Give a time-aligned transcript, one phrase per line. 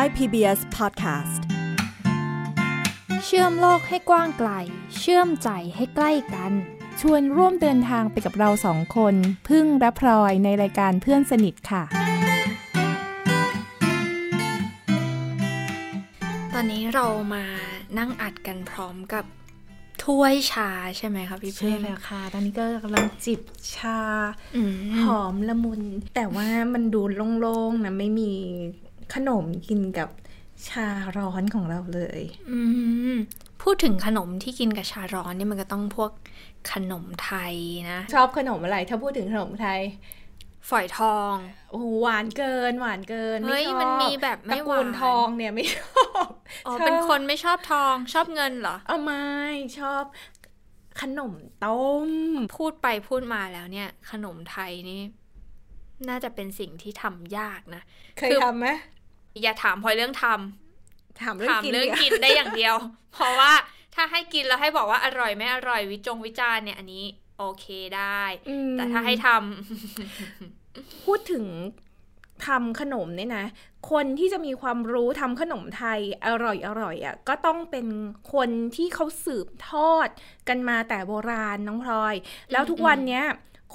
[0.00, 1.40] Thai PBS Podcast
[3.24, 4.50] เชื่อมโลกให้กว้างไกล
[4.98, 6.52] เชื่อมใจให้ใกล้กัน
[7.00, 9.14] ชวนร่วมเดินทางไปกับเราสองคน
[9.48, 11.82] พึ่งและพลอยในรายการเพื่อนสนิทค่ะ
[16.54, 17.44] ตอนนี้เรามา
[17.98, 19.24] นั่งอัดกันพร้อมกับ
[20.04, 23.40] ถ้วยชาใช่ไหมคะพี่ใช่เพื่อนแล้วค่ะ ตอนนี้ก็กำลังจิบ
[23.74, 24.00] ชา
[24.56, 25.82] อืมหอมละมุน
[26.14, 27.00] แต่ว่ามันดู
[27.40, 28.32] โล่งๆนะไม่มี
[29.14, 30.08] ขนมกินกับ
[30.68, 32.60] ชาร้อนของเราเลยอื
[33.12, 33.16] ม
[33.62, 36.10] พูดถึงขนมที่กินกับชาร้อนนี่มันก็ต้องพวก
[36.72, 37.54] ขนมไทย
[37.90, 39.80] นะ ชอบขนมอะไร ถ้าพูดถึงขนมไทย
[40.68, 41.34] ฝอยทอง
[41.70, 46.28] โอ้โหหวานเกิน หวานเกินเฮ้ยไชอบมันมีแบบไม่ตระหวานกูลทองเนี่ยไม่ชอบ
[46.66, 49.26] อ๋อชอบเป็นคนไม่ชอบทองชอบเงินเหรอเอาไม่
[49.78, 50.02] ชอบ
[51.00, 51.32] ขนม
[51.64, 52.10] ต้ม
[52.56, 55.00] พูดไปพูดมาแล้วเนี่ย ขนมไทยนี่
[56.08, 57.82] น่าจะเป็นสิ่งที่ทำยากนะ
[58.18, 58.68] เคยคือทำไหม
[59.42, 62.74] อย่าถามพลอยเรื่องทำถามเรื่องถามกินเรื่องดีกว่ากินได้อย่างเดียว
[63.14, 63.52] เพราะว่า
[63.94, 67.04] ถ้าให้กินแล้วให้บอกว่าอร่อยไม่อร่อยวิจงวิจารณ์เนี่ยอันนี้
[67.38, 69.28] โอเคได้อืมแต่ถ้าให้ท
[71.04, 71.46] พูดถึง
[72.46, 73.46] ทำขนมเนี่ยนะ
[73.90, 77.86] คนที่จะมีความรู้ทำขนมไทยอร่อยอร่อยอะก็ต้องเป็น
[78.34, 80.08] คนที่เขาสืบทอด
[80.48, 82.14] กันมาแต่โบราณน้องพลอย
[82.52, 83.24] แล้วทุกวันเนี้ย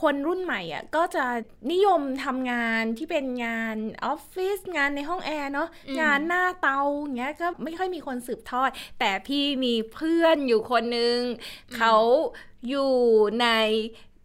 [0.01, 1.25] คนรุ่นใหม่อะก็จะ
[1.71, 5.69] นิยมทำงานที่เป็นงานออฟฟิศงานในห้องแอร์เนาะ
[6.01, 11.19] งานหน้าเตาอย่างเงี้ยก็ไม่ค่อยมีคนสืบทอด แต่พี่มีเพื่อนอยู่คนหนึ่ง
[11.75, 11.95] เขา
[12.69, 12.93] อยู่
[13.41, 13.47] ใน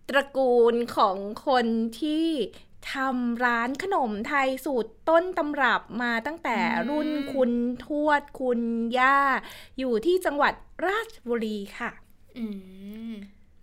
[0.09, 1.67] ตระกูลของคน
[2.01, 2.29] ที่
[2.95, 7.53] ทำร้านขนมไทยสูตรต้นตำรับมาตั้งแต่รุ่นคุณ
[7.85, 8.61] ทวดคุณ
[8.99, 9.19] ย่า
[9.79, 10.55] อยู่ที่จังหวัด
[10.87, 12.47] ราชบุรีค่ะำอื
[13.11, 13.13] ม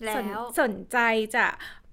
[0.06, 0.98] แล้สนวสนใจ
[1.36, 1.46] จะ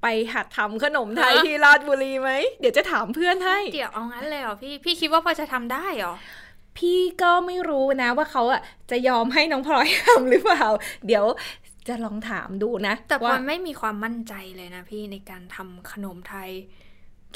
[0.04, 6.14] ไปหัดทำขนมไทยที่ราชบุรีไหม เดี๋ยวจะถามเพื่อนให้ เดี๋ยวเอางั้นเลยเหรอพี่ พี่คิดว่าพอจะทำได้เหรอ
[6.78, 8.60] พี่ก็ไม่รู้นะว่าเขาอะ
[8.90, 10.66] จะยอมให้น้องพลอยทำหรือเปล่า
[11.06, 11.24] เดี๋ยว
[11.88, 16.50] จะลองถามดูนะ แต่พลว่าอยไม่มีความมั่นใจเลยนะพี่ในการทำขนมไทย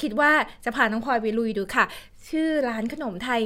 [0.01, 0.31] คิดว่า
[0.65, 1.85] จะพาน้องพลอยไปลุยดูค่ะ
[2.29, 3.41] ชื่อร้านขนมไทย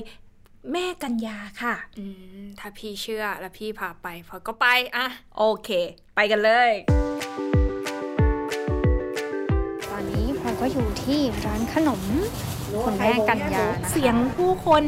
[0.71, 2.05] แม่กัญญาค่ะ อื
[2.43, 5.05] ม ถ้าพี่เชื่อแล้วพี่พาไปพลอยก็ไปอะ
[5.37, 5.69] โอเค
[6.15, 6.71] ไปกันเลย
[10.63, 12.01] ก็อยู่ที่ร้านขนม
[12.85, 14.81] คุณแม่กัญญานะคะเสียงผู้คน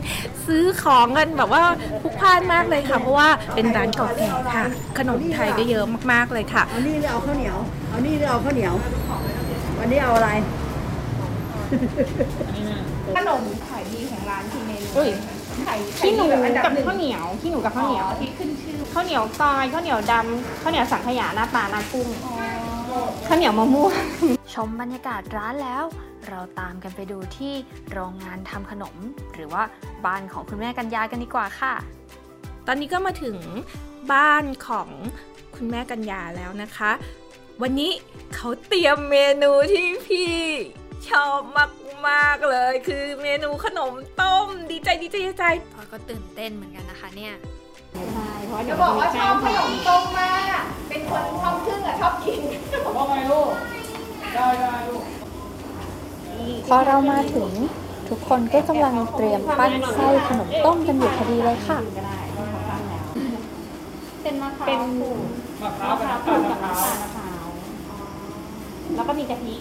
[0.48, 1.64] ซื้อของกันแบบว่า
[2.02, 4.66] พลุกพล่านมากเลยค่ะ เพราะว่าเป็นร้านเก่าแก่ค่ะ
[4.98, 7.58] ขนมไทยก็เยอะมากๆเลยค่ะเอานี่หรือเอาข้าวเหนียว
[7.90, 8.74] เอานี่หรือเอาข้าวเหนียว
[9.80, 10.30] วันนี้เอาอะไร
[13.16, 15.10] ขนมขายดีของร้านที่เมนูอุ้ย
[15.68, 22.08] ขายขี้หนูอันดับกับหนึ่งข้าวเหนียวขี้หนูกับข้าวเหนียวที่ขึ้นชื่อข้าวเหนียวซอยข้าวเหนียวดำข้าวเหนียวสังขยาหน้าปลาหน้ากุ้ง
[23.28, 23.94] ข้าวเหนียวมะม่วง
[24.56, 25.84] ชมบรรยากาศร้านแล้ว
[26.28, 27.54] เราตามกันไปดูที่
[27.92, 28.96] โรงงานทำขนม
[29.34, 29.64] หรือว่า
[30.06, 31.74] บ้านของคุณแม่กัญญากันดีกว่าค่ะ
[32.68, 33.38] ตอนนี้ก็มาถึง
[34.14, 34.90] บ้านของ
[35.56, 36.92] คุณแม่กัญญาแล้วนะคะ
[37.62, 37.92] วันนี้
[38.36, 40.36] เขาเตรียมเมนูที่พี่
[41.10, 41.40] ชอบ
[42.08, 47.34] มากๆเลยคือเมนูขนมต้มดีใจดีใจดีใจพลอยก็ตื่นเต้นเหมือนกันนะคะเนี่ย
[48.70, 52.42] จะบอกว่าชอบขนมต้มมาก เป็นคนชอบพึ่งอะชอบกิน
[56.68, 57.50] พอเรามาถึง
[58.10, 61.78] ทุกคนก็กำลังเตรียมปั้นไส้ขนมต้มกันอยู่พอดีเลยค่ะ
[64.24, 64.84] เป็นมะพร้าว
[65.62, 67.48] มะพร้าวมะพร้าวกับน้ำตาลมะพร้าว
[68.96, 69.56] แล้วก็มีกะทิ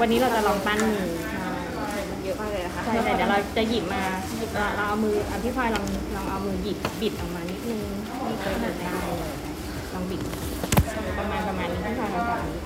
[0.00, 1.02] วันนี้เราจะลองปั้นมือ
[2.24, 4.02] เยอะมากเลยนะคะใช่แต่เดี๋ยวเราจะหยิบมา
[4.76, 5.84] เราเอามืออะพี่พลอยลอง
[6.16, 7.80] ลองเอามือหยิบบิดออกมานิดนึง
[8.26, 9.32] นี่เคยบิดได้เลย
[9.94, 10.20] ลองบิด
[11.18, 12.58] ประมาณประมาณนี้พี่พลอยลองจับนี้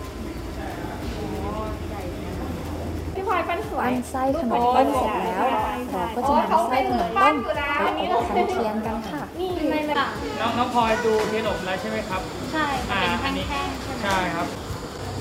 [3.14, 5.44] พี่พลอยปั้นสวย ปั้นไส้ขนมต้มเสร็จแล้ว
[5.92, 10.08] เราก็จะนำไส้ขนมต้มไปอบควันเทียนกันค่ะ นี่ในระดับ
[10.40, 12.20] น้องน้องพลอยดูเทียนอบแล้วใช่ไหมครับ
[12.52, 14.46] ใช่อ่าเป็นอันนี้แท่งๆใช่ไหมใช่ครับ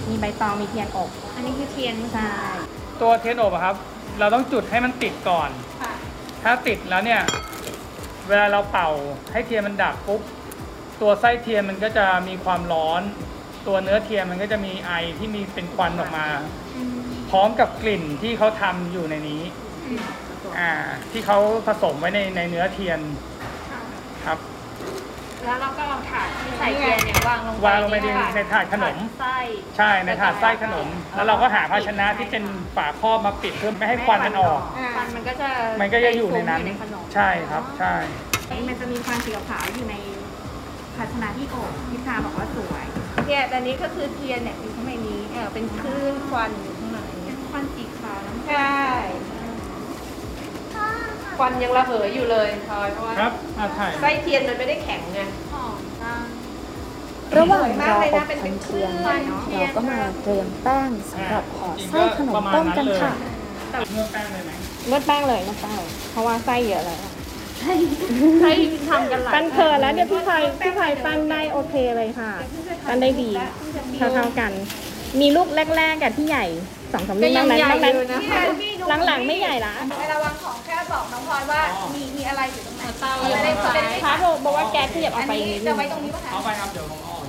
[0.09, 2.27] มีใบตองมีเทียนอบ อันนี้คือเทียนใช่
[3.01, 3.75] ตัวเทียนอบอะครับ
[4.19, 5.49] เราต้องจุดให้มันติดก่อน
[6.43, 7.21] ถ้าติดแล้วเนี่ย
[8.27, 8.89] เวลาเราเป่า
[9.31, 10.21] ให้เทียนมันดับปุ๊บ
[11.01, 13.01] ตัวไส้เทียนมันก็จะมีความร้อน
[13.67, 16.25] ตัวเนื้อเทียนมันก็จะมีไอที่มีเป็นควันออกมา
[17.29, 19.41] พร้อมกับกลิ่นที่เขาทำอยู่ในนี้
[20.59, 20.71] อ่า
[21.11, 22.99] ที่เขาผสมไว้ในในเนื้อเทียน
[24.25, 24.39] ครับ
[25.45, 29.37] แล้วเราก็เอาถาดที่ใส่เทียนเนี่ยวางลงไปวางลงไปในในถาดขนม ไส้
[29.77, 32.43] ใช่ในถาดไส้ขนม แล้วเราก็หาภาชนะที่เป็น
[32.75, 34.61] ฝาครอบมาปิดเพื่อไม่ให้ควันมันออก
[34.95, 35.49] ควันมันก็จะ
[35.81, 37.93] มันก็จะอยู่ในนั้นไปขมใช่ครับ ใช่
[38.67, 39.95] มันจะมีควันสีขาวๆอยู่ใน
[40.95, 42.85] ภาชนะที่อบที่พาบอกว่าสวย
[43.27, 46.99] เนี่ยแต่นี้ก็คือเทียนเนี่ยอยู่ข้างในนี้เออเป็นคลื่นควันอยู่ข้างใน
[47.49, 48.75] ควันสีขาวน้ำใช่
[51.37, 55.21] ควันยังระเหยอยู่เลยพลอยเพราะว่าครับอาถ่ายไส้เทียนมันไม่ได้แข็งไง
[57.37, 63.13] ระหว่างสวยมารกอเลยอนะบเป็นพันเทียนเป็นเทียนเราก็มาเตรียมแป้งสำหรับห่อไส้ขนมต้มกันค่ะ
[63.95, 64.51] นวดแป้งเลยไหม
[64.89, 66.97] นวดแป้งเลยนวดแป้งเลยเพราะว่าไส้เยอะเลย
[68.41, 68.51] ใช่
[68.89, 72.31] ทำกันหลายปั้นเพลินแล้วเนี่ยพี่พลอยพี่พลอยปั้นได้โอเคเลยค่ะ
[72.87, 73.29] ปั้นได้ดี
[73.97, 74.51] เท่าๆกัน
[75.21, 75.47] มีลูก
[75.77, 76.45] แรกๆกับที่ใหญ่
[76.93, 81.61] สองสามลูกนั้นนั้นนั้นหลังๆไม่ใหญ่ละเวลาวางของแค่บอกน้องพลอยว่า
[81.93, 87.21] มีมีอะไรอยู่ตรงไหนเตาจะได้จะได้พาร์ทบอกว่าแก๊สที่อยากเอาอันไปนี้นิดนึจะไว้ตรงนี้ป่ะคะเอาไปครับเดี๋ยวผมออก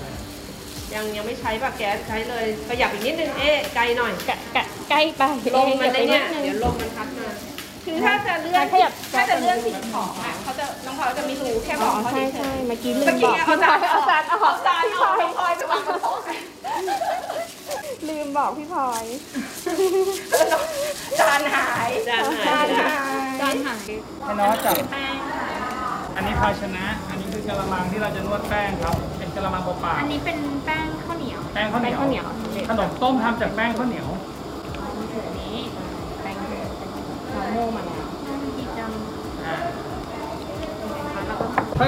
[0.94, 4.36] ยังยังไม่ใช้แบบแก๊สใช้เลยประหยัดอีกนิดนึงเอ๊ะไกลหน่อยกะ
[4.92, 4.96] กล
[5.28, 7.28] ไปลมมันไปได้นิเนี่ดยนึงเดี๋ยวลมมันพัดมา
[7.86, 16.18] คือถ้าจะเลื่อนขยับ ถ้าจะเลื่อนสิ่งของอะเขาจะน้องพลอยจะมีรูแค่บอ๋ออกเขาใช่เฉใช่ยเมื่อกี้ลืๆเมื่อมบกี้อกเอาจานเอาจานเอาเอาจานพี่เอาพลอยน้องพลอยไปวางบนโต๊ะ
[18.08, 19.04] ลืมบอกพี่พลอย
[21.20, 23.88] จานหายจานหายจานหายจานหาย
[24.22, 24.76] ให้น้องจับ
[26.16, 32.26] อันนี้ภาชนะ อันนี้คือกระมังที่เราจะนวดแป้งครับ เป็นกระมังเปล่าอันนี้เป็นแป้งข้าวเหนียวๆแป้งข้าวเหนียวแป้งข้าวเหนียว
[32.68, 34.08] ขนมต้มทำจากแป้งข้าวเหนียว
[35.26, 35.56] อันนี้
[36.22, 36.36] แป้ง
[37.46, 38.06] มะม่วงมะนาว
[39.46, 39.56] อ่า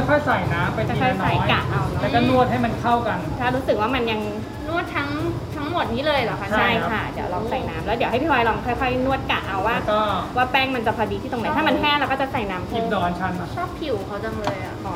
[0.09, 4.21] ค่อยๆใส่น้ำไปทีละน้อยค่อยๆใส่กะเอาแล้วก็นวดให้มันเข้ากัน ถ้ารู้สึกว่ามันยัง
[4.69, 5.09] นวดทั้ง
[5.55, 10.01] ทั้งหมดนี้เลยเหรอคะใช่ใช่ค่ะ เดี๋ยวลองใส่น้ำแล้วเดี๋ยวให้พี่พลอยลองค่อยๆ นวดกะเอาว่า แล้วก็
[10.37, 14.93] ว่าแป้งมันจะพอดีที่ตรงไหน ถ้ามันแห้งเราก็จะใส่น้ำหเพิ่ยิบมดอกอัญชันมาชอบผิวเขาจังเลยอะ ขอ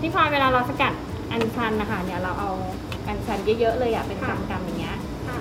[0.00, 0.92] พี่พลอยเวลาเราสกัด
[1.32, 2.50] อัญชันนะคะเนี่ยเราเอา
[3.08, 4.96] อัญชันเยอะๆเลยอะเป็นกำๆอย่างเงี้ย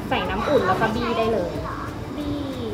[0.10, 1.60] ใส่น้ำอุ่นแล้วก็บี้ได้เลยดี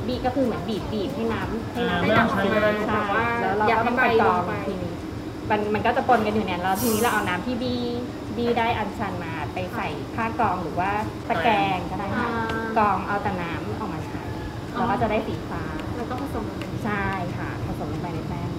[0.09, 3.01] บี้ก็คือเหมือนบีบบีบให้น้ำให้อ่าน้ำไม่ต้องใช้ก็ได้ใช่
[3.41, 4.93] แล้วเราก็ต้องไปกรองทีนี้
[5.49, 7.81] มันมันก็จะปนกันอยู่เนี่ยแล้วทีนี้เราเอาน้ำที่บี้
[8.37, 10.91] บี้ได้อัญชันมาไปใส่ผ้ากรองหรือว่า
[11.29, 12.29] ตะแกรงก็ได้ค่ะ
[12.77, 14.21] กรองเอาแต่น้ำออกมาใช้
[14.75, 15.63] เราก็จะได้สีฟ้า
[15.95, 17.05] เราต้องผสมกันใช่
[17.37, 18.49] ค่ะผสมลงไปในแป้ง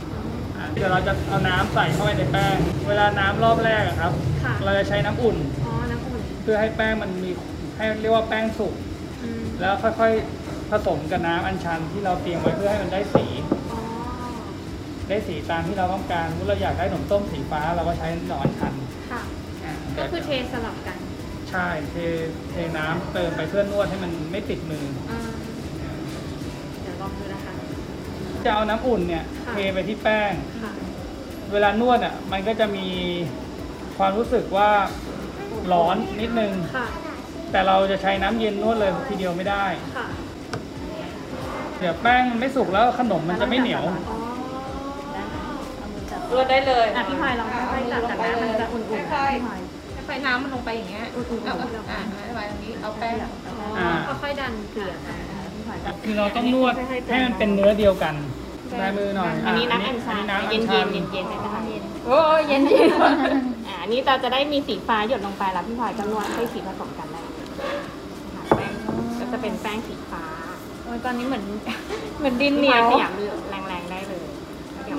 [0.56, 2.56] อ่าเดี๋ยวเราจะเอาน้ำใส่เข้าไปในแป้ง
[2.88, 4.12] เวลาน้ำรอบแรกอะครับ
[4.44, 5.36] ค่ะเราจะใช้น้ำอุ่น
[5.66, 7.30] อ๋อน้ำอุ่น เพื่อให้แป้งมันมี
[7.76, 8.74] ให้เรียกว่าแป้งสุก
[9.22, 10.39] อืมแล้วค่อยๆ
[10.70, 13.26] ผสมกับน้ำอัญชันที่เราเตรียมไว้เพื่อให้มันได้สี
[13.72, 13.80] อ๋อ
[15.08, 18.72] ได้สีตามที่เราต้องการถ้าเราอยากได้ขนมต้มสีฟ้าเราก็ใช้ดอกอัญชัน
[19.10, 19.20] ค่ะ
[19.64, 20.98] อ่าก็คือเทสลับกัน
[21.50, 21.96] ใช่เท
[22.50, 25.20] เทน้ำเติมไปเพื่อนวดให้มันไม่ติดมือ อ่า
[26.82, 27.52] เดี๋ยวลองดูนะคะ
[28.44, 30.32] จะเอาน้ำอุ่นเนี่ยค่ะ เทไปที่แป้ง
[30.62, 30.72] ค่ะ
[31.52, 32.86] เวลานวดอะมันก็จะมี
[33.98, 34.70] ความรู้สึกว่า
[35.72, 36.86] ร้อนนิดนึง ค่ะ
[37.52, 39.66] แต่เราจะใช้น้ำเย็นนวดเลยทีเดียวไม่ได้
[39.96, 40.06] ค่ะ
[41.80, 44.16] เดี๋ยวแป้งมันไม่สุกแล้วขนมมันจะไม่เหนียวอ๋อ
[46.30, 49.32] นวดได้เลยอะพี่พลอยลองค่อยๆจับจากน้ำมันจะอุ่นๆนะพี่พลอย
[50.06, 51.54] ไฟน้ำมันลงไปอย่างเงี้ยอุ่นๆเอา
[51.90, 52.00] อ่า
[52.34, 53.14] ไว้ตรงนี้เอาแป้ง
[53.78, 53.88] อ่า
[54.22, 55.16] ค่อยๆดันเกลี่ยกัน
[56.04, 56.74] คือเราต้องนวด
[57.08, 58.14] ให้มันเป็นเนื้อเดียวกัน
[58.78, 61.60] ได้มือหน่อยอันนี้น้ำอัญชันน้ำอัเย็ญนชัเย็นนเย็นเย็นๆนะคะ
[62.06, 62.76] โอ้ยเย็นดี
[63.68, 67.20] อ่าอันนี้เราจะได้มีสีฟ้าหยดลงไปแล้วพี่พลอยก็นวดให้สีผสมกันได้
[68.34, 68.72] ค่ะแป้ง
[69.18, 70.39] ก็จะเป็นแป้งสีฟ้าโอ้ย
[71.04, 71.44] ตอนนี้เหมือน
[72.18, 74.22] เหมือนดินเหนียวขยำแรงๆได้เลย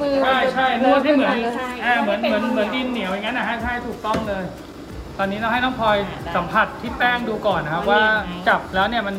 [0.01, 4.43] มือ ใช่ใช่นวดให้เหมือนใช่อ่าเหมือนเหมือนเหมือนดินเหนียวอย่างนั้นนะฮะใช่ถูกต้องเลย
[5.17, 5.97] ตอนนี้เราให้น้องพลอย
[6.35, 8.01] สัมผัสที่แป้งดูก่อนนะครับว่า
[8.47, 9.15] จับแล้วเนี่ยมัน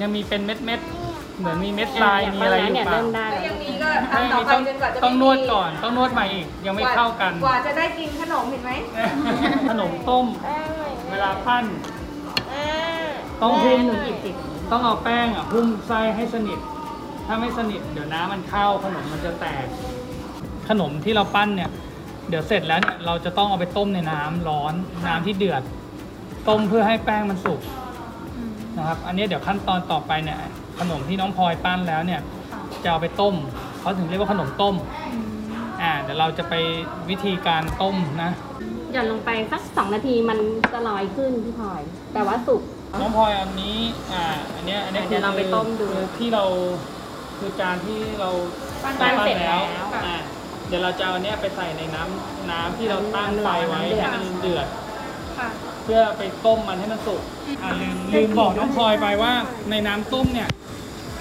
[0.00, 8.70] ยังมีเป็นเม็ดเม็ดๆเหมือนมีเม็ดลายมีอะไรอยู่เนี่ยเปล่าเริ่มได้แล้วแล้วยังมีก็ไม่ทำต่อมีไปต้องจนกว่าจะต้องนวดไม่มีก่อนต้องนวดใหม่อีกยังไม่เข้ากัน กว่าจะได้กินขนมเห็นไหม
[9.70, 10.26] ขนมต้ม
[11.10, 11.64] เวลาปั้น
[13.42, 14.30] ต้องหุ้มหนูหยิบสิ
[14.70, 16.58] ต้องเอาแป้งอะหุ้มไส้ให้สนิท
[17.26, 19.66] ถ้าไม่สนิทเดี๋ยวน้ำมันเข้าขนมมันจะแตก
[20.68, 21.70] ขนมที่เราปั้นเนี่ย
[22.28, 24.74] เดี๋ยวเสร็จแล้วเนี่ยเราจะต้องเอาไปต้มในน้ำร้อน
[25.06, 25.62] น้ำที่เดือด
[26.48, 27.60] ต้มเพื่อให้แป้งมันสุก
[28.76, 30.38] นะครับ อันนี้เดี๋ยวขั้นตอนต่อไปเนี่ย
[30.78, 32.20] ขนมที่น้องพลอยปั้นแล้วเนี่ย
[32.82, 33.34] จะเอาไปต้ม
[33.80, 34.74] เขาถึงเรียกว่าขนมต้ม
[35.82, 36.54] อ่าเดี๋ยวเราจะไป
[37.10, 38.30] วิธีการต้มนะ
[38.92, 40.38] หย่อนลงไปสักสองนาทีมัน
[40.72, 41.82] จะลอยขึ้นพี่พลอย
[42.12, 42.62] แต่ว่าสุก
[43.00, 43.78] น้องพลอยอันนี้
[44.12, 46.44] อ่า อันเนี้ยอันเนี้ยเดี๋ยวเราไปต้มดู คือที่เรา
[47.38, 48.30] คือจานที่เรา
[48.82, 49.62] ปั้นเสร็จแล้ว
[50.04, 50.16] อ่า
[50.68, 54.66] เดี๋ยวเราจะเอาอันเนี้ยไปใส่ในน้ำน้ำที่เราตั้งไฟไว้น้ำเดือดให้มันเดือด
[55.38, 55.48] ค่ะ
[55.84, 57.22] เพื่อไปต้มมันให้มันสุก
[57.62, 59.32] อ่าลืมลืมบอกน้องพลอยไปว่า
[59.70, 60.48] ในน้ำต้มเนี่ย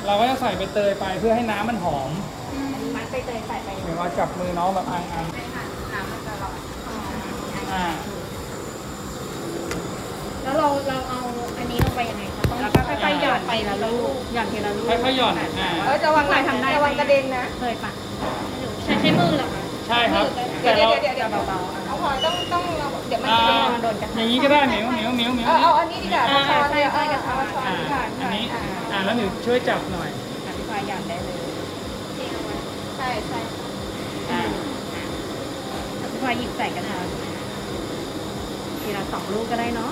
[0.06, 2.10] เราก็จะใส่ใบเตยไปเพื่อให้น้ำมันหอม
[2.96, 5.26] มัดไปเตยใส่ไปเดี๋ยวเราจับมือน้องแบบอังอัง
[7.72, 7.86] อ่า
[10.44, 11.22] แล้วเราเราเอา
[11.58, 17.92] อันนี้ลงไปยังไงคะต้องแล้วก็ค่อยๆหย่อนไปละลูกหย่อนทีละลูกค่อยๆหย่อนอ่าเออจะวางเคยทำได้ไหมระวังกระเด็นนะเคยปะ
[18.84, 20.26] ใช้ใช้มือเหรอคะใช่ครับ
[20.62, 22.64] เดี๋แต่ยวเราเดี๋ยวเดี๋ยวเดี๋ยวเบาๆเอาพลอยต้องต้อง
[23.08, 28.62] เดี๋ยวมันอ่าจะเด้งโดนกระทะอย่างนี้ก็ได้เหมียวเหมียวเหมียวเหมียวเออเอาอันนี้ดีกว่าอ่าช้อนใช่เดียวใช่เออกระทะเอาช้อนอ่าค่ะอันนี้อ่า
[28.92, 30.10] อ่าแล้วหนูช่วยจับหน่อย
[30.58, 31.38] พี่พลอยหย่อนได้เลย
[32.98, 33.40] อช่ใช่
[34.32, 34.42] อ่า
[36.12, 36.98] พี่พลอยหยิบใส่กระทะ
[38.84, 39.92] ทีละสองลูกก็ได้เนาะ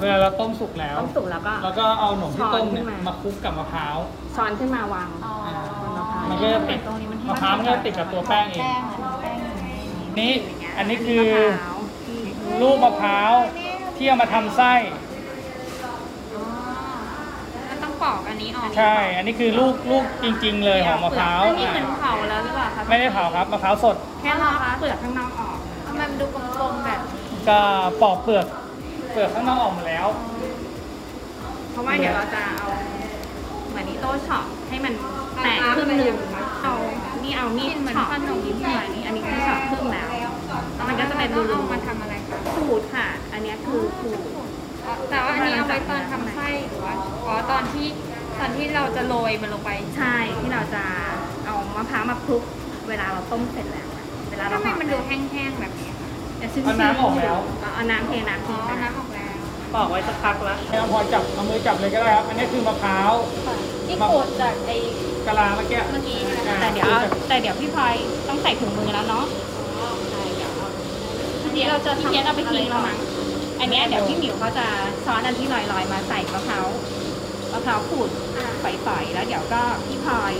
[0.00, 3.96] เวลาเราต้มสุกแล้ว ต้มสุกแล้วก็ แล้วก็เอาหนมที่ต้มเนี่ยช้อนขึ้นมามาคลุกกับมะพร้าว
[4.36, 5.34] ช้อนขึ้นมาวาง อ๋อ
[5.82, 9.36] บนมะพร้าวมันก็จะติดตรงนี้มันมะพร้าวมันก็จะติดกับตัวแป้งเอง แป้งอะแป้ง
[10.18, 10.32] นี่
[10.78, 12.20] อันนี้คือมะพร้าวที่
[12.62, 13.32] ลูกมะพร้าว
[13.96, 15.09] ที่เอามาทำไส้อ๋อมันต้อง
[18.02, 26.26] ปอกอันนี้ออกใช่ อันนี้คือลูกลูกจริง ๆ เลยของมะพร้าวอันนี้เหมือนอะเผาแล้วหรือเปล่าคะไม่ได้เผาครับมะพร้าวสด แค่ลอกเปลือกข้างนอกออกทำไมมันดู
[26.58, 27.00] กลมๆแบบ
[27.48, 27.60] ก็
[28.02, 28.46] ปอกเปลือก
[29.12, 30.06] เปลือกข้างนอกออกหมดแล้ว
[31.70, 32.68] เพราะว่าเดี๋ยวเราจะเอา
[33.70, 34.92] เหมือนนิโต้ช็อปให้มัน
[35.44, 36.16] แตกครึ่งหนึ่ง
[36.62, 36.74] เอา
[37.24, 38.08] นี่เอามีดช็อป
[38.46, 40.08] ยิ้มหน่อยนี่อันนี้คือช็อปครึ่งแล้ว
[40.76, 44.39] แล้วมันก็จะเป็นรูเอามาทำอะไรคะขูดค่ะ อันเนี้ยคือขูดอ๋อ
[45.10, 46.94] แต่ว่าอันนี้เอาไว้ตอนทำไส้หรือว่า
[47.26, 47.88] อ๋อตอนที่
[48.38, 50.82] ตอนที่เราจะโรยมันลงไปใช่ที่เราจะ
[51.44, 52.42] เอามะพร้าวมาคลุก
[52.88, 56.08] เวลาเราต้มเสร็จแล้วอะเวลาเราทำไมมันดูแห้งๆแบบนี้คะ
[56.40, 59.34] จะชื้นๆเอาน้ำออกแล้ว เอาเอาน้ำเทน้ำอ๋ทิ้องไปน้ำออกแล้ว
[59.74, 63.12] ปอกไว้สักพักแล้วเอาพอจับเอามือจับเลยก็ได้ครับ อันนี้คือมะพร้าว
[63.88, 64.76] นี่ขูดจากไอ้
[65.26, 66.88] กะลาเมื่อกี้เมื่อกี้นะอ่าแต่เดี๋ยว
[67.28, 67.94] แต่เดี๋ยวพี่พลอย
[68.28, 69.24] ต้องใส่ถุงมือแล้วเนาะ
[70.10, 70.68] ใช่เดี๋ยวเอา
[71.42, 72.96] ทีนี้เราจะพี่เพียนเอาไปทิ้งแล้วมั้ง
[73.60, 74.66] อันเนี้ยเดี๋ยวพี่หมิวเขาจะ
[75.06, 76.66] ซ้อนอันที่ลอยๆมาใส่มะพร้าว
[77.52, 78.10] มะพร้าวขูด
[78.62, 80.34] ฝอยๆแล้วเดี๋ยวก็พี่พลอย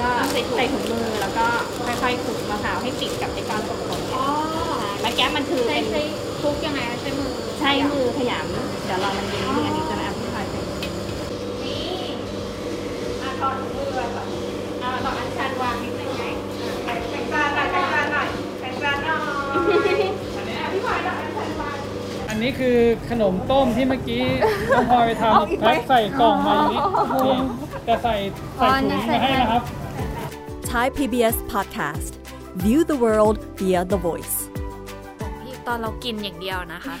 [0.00, 1.46] ก็ใส่ใส่ถุงมือแล้วก็
[1.86, 4.28] ค่อยๆขูดมะพร้าวให้ติดกับไอ้ก้อนกลมๆเนี่ยอ๋อ
[5.00, 6.02] เมื่อกี้มันคือใช้เป็นใช้
[6.40, 10.60] คลุกยังไงคะใช้มือใช้มือขยำเดี๋ยวเรามันเย็นที่อันนี้จะเอาพี่พลอยใส่
[11.62, 11.84] นี่
[13.22, 14.08] อะถอดมือก่อน
[14.82, 15.76] อะดอกอัญชันวาง
[22.40, 22.78] นนี้คือ
[23.10, 24.24] ขนมต้มที่เมื่อกี้
[24.74, 26.80] น้องพลอยไปทำแพ็คใส่กล่องมาอย่างนี้
[27.26, 27.38] นี่
[27.88, 28.14] จะใส่
[28.56, 29.62] ใส่ถุงมาให้นะครับ
[30.70, 32.12] Thai PBS Podcast.
[32.64, 34.36] View the world via the voice.
[35.66, 36.96] ตอนเรากินอย่างเดียวนะคะ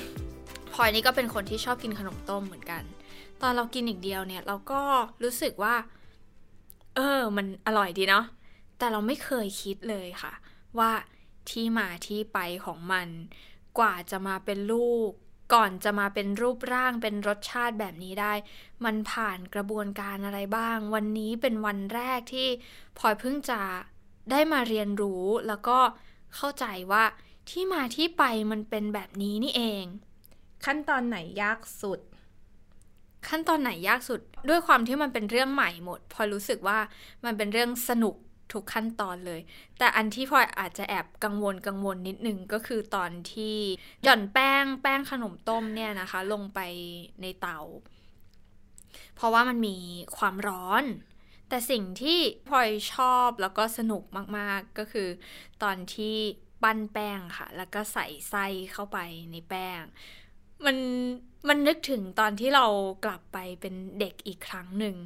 [0.72, 2.82] พลอยนี่ก็เป็นคนที่ชอบกินขนมต้มเหมือนกัน
[3.42, 4.80] ตอนเรากินอย่างเดียวเนี่ย เราก็
[5.22, 5.74] รู้สึกว่า
[6.96, 8.24] เออ มันอร่อยดีเนาะ
[8.78, 10.32] แต่เราไม่เคยคิดเลยค่ะ
[10.78, 10.90] ว่า
[11.50, 13.08] ที่มาที่ไปของมัน
[13.78, 15.12] กว่าจะมาเป็นลูก
[15.52, 18.32] ก่อนจะมาเป็นรูปร่างเป็นรสชาติแบบนี้ได้
[18.84, 22.48] มันผ่านกระบวนการอะไรบ้าง วันนี้เป็นวันแรกที่
[22.98, 23.60] พลอยเพิ่งจะ
[24.30, 25.78] ได้มาเรียนรู้แล้วก็
[26.34, 27.04] เข้าใจว่า
[27.50, 29.84] ที่มาที่ไปมันเป็นแบบนี้นี่เอง
[30.64, 32.00] ขั้นตอนไหนยากสุด
[33.28, 36.78] ขั้นตอนไหนยากสุด ด้วยความที่มันเป็นเรื่องใหม่หมดพลอยรู้สึกว่า
[37.24, 38.16] มันเป็นเรื่องสนุก
[38.52, 39.40] ทุกขั้นตอนเลย
[39.78, 43.56] แต่อันที่พลอยอาจจะแอบกังวลกังวลนิดนึงก็คือตอนที่
[44.02, 46.60] หย่อนแป้งแป้งขนมต้มเนี่ยนะคะ ลงไป
[47.22, 47.58] ในเตา
[49.14, 49.76] เพราะว่ามันมี
[50.16, 50.84] ความร้อน
[51.48, 54.04] แต่สิ่งที่พลอยชอบแล้วก็สนุก
[54.38, 55.08] มากๆก็คือ
[55.62, 56.16] ตอนที่
[56.62, 58.98] ปั้นแป้งค่ะ แล้วก็ใส่ไส้เข้าไป
[59.32, 59.80] ในแป้ง
[60.64, 60.76] มัน
[61.48, 62.66] มันนึกถึงตอนที่เรา
[63.04, 64.96] กลับไปเป็นเด็กอีกครั้งหนึ่ง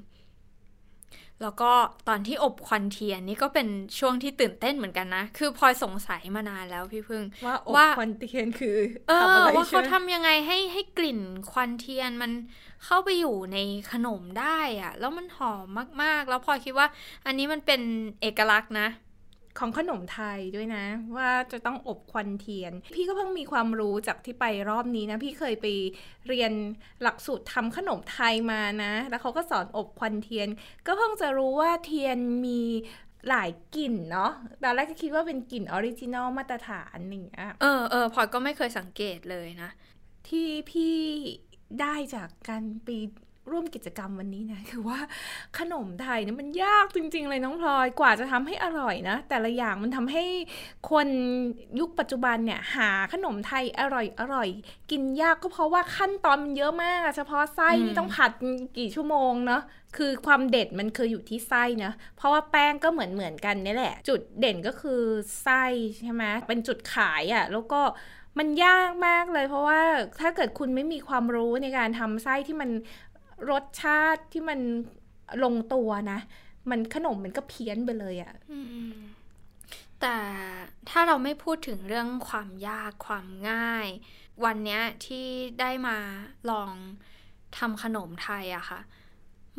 [1.44, 1.72] แล้วก็
[2.08, 8.76] ตอนที่อบควันเทียนนี่ก็เป็นช่วงที่ตื่นเต้นเหมือนกันนะ คือพลอยสงสัยมานานแล้วพี่พึ่ง ว่าอบว่าควันเทียนคือ
[9.08, 11.20] เอทำออะไรว่าเขาใช่ไหมทำยังไงให้ให้กลิ่น
[11.52, 12.32] ควันเทียนมัน
[12.84, 13.58] เข้าไปอยู่ใน
[13.92, 15.66] ขนมได้อะแล้วมันหอม
[16.02, 16.88] มากๆ แล้วพลอยคิดว่า
[17.26, 17.80] อันนี้มันเป็น
[18.20, 18.88] เอกลักษณ์นะ
[19.58, 20.84] ของขนมไทยด้วยนะ
[21.16, 25.66] ว่าจะต้องอบควันเทียน พี่ก็เพิ่งมีความรู้จากที่ไปรอบนี้นะ พี่เคยไป
[26.28, 26.52] เรียน
[27.02, 30.48] หลักสูตรทำขนมไทยมานะ แล้วเขาก็สอนอบควันเทียน
[30.86, 32.60] ก็เพิ่งจะรู้ว่าเทียนมี
[33.28, 34.32] หลายกลิ่นเนาะ
[34.62, 39.70] ตอนแรกก็คิดว่าเป็นกลิ่น original มาตรฐานอย่างเงี้ยเออเออพลอยก็ไม่เคยสังเกตเลยนะ
[40.28, 40.96] ที่พี่
[41.80, 42.88] ได้จากการไป
[43.50, 44.98] ร่วมกิจกรรมวันนี้นะ คือว่า
[45.58, 50.24] ขนมไทยเนี่ยมันยากจริง ๆ เลยน้องพลอยกว่าจะทำให้อร่อยนะ แต่ละอย่างมันทำให้
[50.90, 51.08] คน
[51.78, 54.48] ยุคปัจจุบันเนี่ยหาขนมไทยอร่อยอร่อย
[54.90, 58.32] กินยากก็เพราะว่าขั้นตอนมันเยอะมากอะเฉพาะไส้อืมนี่ต้องผัด
[58.78, 59.62] กี่ชั่วโมงเนาะ
[59.96, 65.02] คือความเด็ดมันคืออยู่ที่ไส้นะ เพราะว่าแป้งก็เหมือนเหมือนๆกันนี่แหละ จุดเด่นก็คือ
[65.42, 65.64] ไส้
[66.00, 67.80] ใช่ไหมเป็นจุดขายอะแล้วก็
[68.38, 69.80] มันยากมากเลย เพราะว่า
[70.20, 72.70] ถ้าเกิดคุณไม่มีความรู้ในการทำไส้ที่มัน
[73.50, 74.60] รสชาติที่มัน
[75.44, 76.20] ลงตัวนะ
[76.70, 78.92] มันขนมมันก็เพี้ยนไปเลยอะอืม
[80.00, 80.16] แต่
[80.90, 83.86] ถ้าเราไม่พูดถึงเรื่องความยากความง่าย
[84.44, 85.26] วันเนี้ยที่
[85.60, 85.96] ได้มา
[86.50, 86.72] ลอง
[87.58, 88.80] ทำขนมไทยอะค่ะ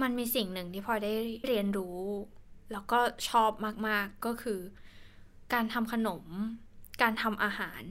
[0.01, 1.13] มันมีสิ่งหนึ่งที่พลอยได้
[1.47, 1.99] เรียนรู้
[2.71, 2.99] แล้วก็
[3.29, 3.51] ชอบ
[3.87, 4.59] มาก ๆ ก็คือ
[5.53, 6.25] การทำขนม
[7.01, 7.81] การทำอาหาร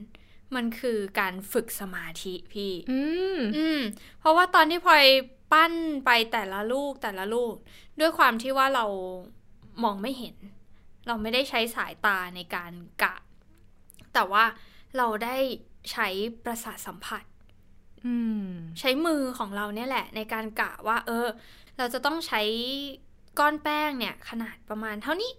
[0.55, 3.01] มันคือการฝึกสมาธิพี่ อื
[3.35, 3.79] ม อืม
[4.19, 5.05] เพราะว่าตอนที่พลอย
[5.55, 5.73] ปั้น
[6.05, 7.53] ไปแต่ละลูกแต่ละลูก
[7.99, 8.85] ด้วยความที่ว่าเรา
[9.83, 10.35] มองไม่เห็น
[11.07, 12.71] เราไม่ได้ใช้สายตาในการ
[13.03, 13.15] กะ
[14.13, 14.43] แต่ว่า
[14.97, 15.37] เราได้
[15.91, 16.07] ใช้
[16.45, 17.23] ประสาทสัมผัส
[18.05, 21.27] อืมใช้มือของเราเนี่ยแหละ ในการกะว่า เออ
[21.77, 22.41] เราจะต้องใช้
[23.39, 25.31] ก้อนแป้งเนี่ย ขนาดประมาณเท่านี้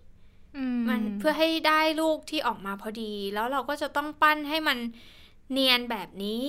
[0.57, 4.79] อืมันเพื่อให้ได้ลูกที่ออกมาพอดี แล้วเราก็จะต้องปั้นให้มัน
[5.53, 6.43] เนียนแบบนี้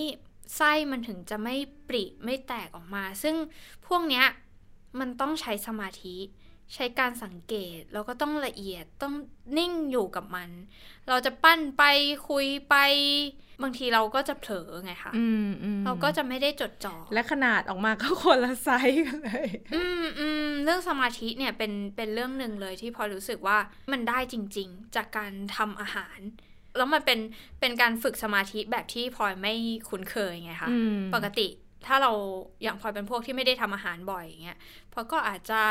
[0.55, 1.55] ไส้มันถึงจะไม่
[1.87, 3.35] ปริไม่แตกออกมา ซึ่ง
[3.87, 4.25] พวกเนี้ย
[4.99, 6.15] มันต้องใช้สมาธิ
[6.73, 9.13] ใช้การสังเกตแล้วก็ต้องละเอียดต้อง
[9.57, 10.49] นิ่งอยู่กับมัน
[11.09, 11.83] เราจะปั้นไป
[12.29, 12.75] คุยไป
[13.63, 23.57] บางทีเราก็จะเผลอไงคะอืมอืมเราก็จะไม่ได้จดจ่อและขนาดออกมาก็คนละไซส์กันเลย อืมอืมเรื่องสมาธิเนี่ยเป็นเป็นเรื่องหนึ่งเลยที่พอรู้สึกว่า
[23.91, 26.19] มันได้จริง ๆ จากการทำอาหาร
[26.77, 27.19] แล้วมันเป็น
[27.59, 29.53] เป็นการฝึกสมาธิแบบที่พลอยไม่
[29.89, 31.47] คุ้นเคยไงคะอืมปกติ
[31.85, 32.11] ถ้าเรา
[32.63, 34.57] อย่างพลอยเป็นพวกที่ไม่ได้ทำอาหารบ่อยอย่างเงี้ย
[34.93, 35.61] พลอยก็อาจจะ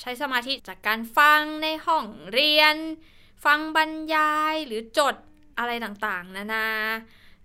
[0.00, 2.76] ใช้สมาธิจากการฟังในห้องเรียน
[3.44, 5.14] ฟังบรรยายหรือจด
[5.58, 6.68] อะไรต่างๆ นานา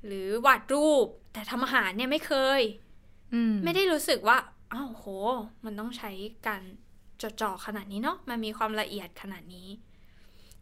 [0.06, 2.62] หรือวาดรูป แต่ทำอาหารเนี่ยไม่เคย
[3.34, 4.38] อืมไม่ได้รู้สึกว่า
[4.74, 5.06] อ้าวโห
[5.66, 6.12] มันต้องใช้
[6.48, 6.62] การ
[7.22, 9.68] จดจ่อขนาดนี้เนาะมันมีความละเอียดขนาดนี้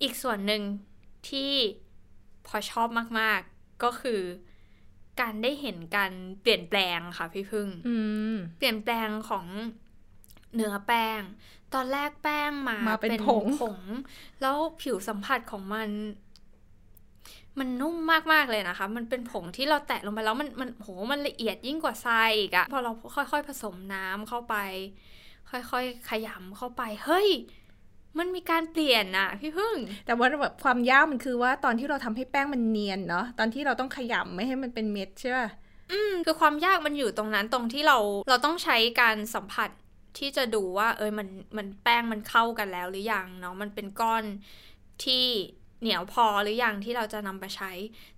[0.01, 0.61] อีกส่วนหนึ่ง
[1.29, 1.53] ที่
[2.47, 2.87] พอชอบ
[3.19, 4.21] มากๆ ก็คือ
[5.21, 7.95] การได้เห็นการเปลี่ยนแปลงค่ะพี่พึ่งอื
[8.33, 9.45] มเปลี่ยนแปลงของ
[10.55, 11.21] เนื้อแป้ง
[11.73, 13.79] ตอนแรกแป้งมามาเป็นผงผง
[14.41, 15.89] แล้วผิวสัมผัสของมัน
[17.59, 17.95] มันนุ่ม
[18.33, 24.55] มากๆเลยนะคะ มันเป็นผงที่เราแตะลงไปแล้วมันมันโหมันละเอียดยิ่งกว่าทรายอีกอะพอเราค่อยๆผสมน้ำเข้าไป
[25.51, 27.29] ค่อยๆขยำเข้าไป เฮ้ย
[28.19, 29.75] มันมีการเปลี่ยนอะพี่พึ่ง
[30.05, 35.49] แต่ว่าแบบความยากมันคือว่าตอนที่เราทำให้แป้งมันเนียนเนาะตอนที่เราต้องขยำไม่ให้มันเป็นเม็ดใช่ป่ะ
[35.91, 37.97] อืมคือความยากมันอยู่ตรงนั้นตรงที่เรา
[38.29, 39.69] เราต้องใช้การสัมผัส
[40.17, 44.23] ที่จะดูว่า เอยมันมันแป้งมันเข้ากันแล้วหรือยังเนาะมันเป็นก้อน
[45.03, 45.25] ที่
[45.81, 47.71] เหนียวพอหรือยังที่เราจะนำไปใช้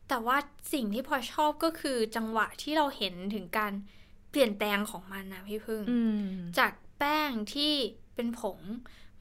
[0.09, 0.37] แต่ว่า
[0.73, 3.73] สิ่งที่พอชอบก็คือจังหวะที่เราเห็นถึงการ
[4.31, 6.27] เปลี่ยนแปลงของมันนะพี่พึ่งอืม
[6.59, 7.73] จากแป้งที่
[8.15, 8.59] เป็นผง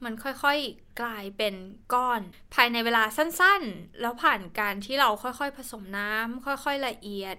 [0.05, 1.55] มันค่อยๆกลายเป็น
[1.93, 2.21] ก้อน
[2.53, 7.35] ภายในเวลาสั้นๆ แล้วผ่านการที่เราค่อยๆผสมน้ำค่อยๆละเอียด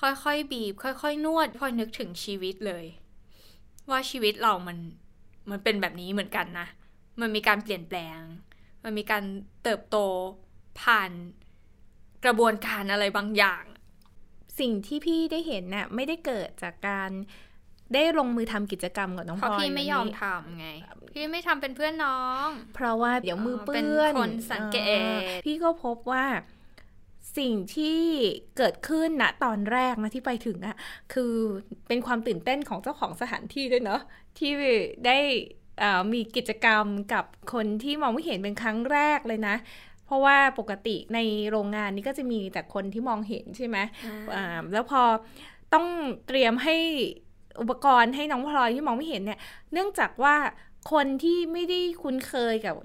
[0.00, 2.84] ค่อยๆบีบ ค่อยๆ นวดพอนึกถึงชีวิตเลย
[3.90, 4.78] ว่าชีวิตเรามัน
[5.50, 6.66] มันเป็นแบบนี้เหมือนกันนะ
[7.20, 8.18] มันมีการเปลี่ยนแปลง
[8.84, 9.24] มันมีการ
[9.62, 9.96] เติบโต
[10.80, 11.10] ผ่าน
[12.24, 13.64] กระบวนการอะไรบางอย่าง
[14.60, 17.10] สิ่งที่พี่ได้เห็นน่ะไม่ได้เกิดจากการ
[17.94, 20.66] ได้ลงมือทำกิจกรรมกับน้องเพราะพลอยพี่ไม่ยอมวันนี้ทำไง
[21.12, 26.24] พี่ไม่ทำเป็นเพื่อนน้อง เพราะว่าเดี๋ยวมือเปื้อนเป็นคนสังเกตออพี่ก็พบว่า
[27.38, 28.00] สิ่งที่
[28.56, 30.76] เกิดขึ้นนะตอนแรกนะที่ไปถึงอะ
[31.12, 31.32] คือ
[31.88, 34.00] เป็นความตื่นเต้นของเจ้าของสถานที่ด้วยเนาะ
[34.38, 34.50] ที่
[35.06, 35.18] ได้
[35.80, 39.56] เอ่อมีกิจกรรมกับคนที่มองไม่เห็นเป็นครั้งแรกเลยนะ
[40.06, 41.18] เพราะว่าปกติใน
[41.50, 43.78] โรงงานนี้ก็จะมีแต่คนที่มองเห็นใช่ไหม
[44.34, 45.02] อ่าแล้วพอ
[45.74, 45.86] ต้อง
[46.26, 46.76] เตรียมให้
[47.60, 49.38] อุปกรณ์ให้น้องพลอยที่มองไม่เห็นเนี่ย
[49.72, 50.34] เนื่องจากว่า
[50.92, 52.76] คนที่ไม่ได้คุ้นเคยกับ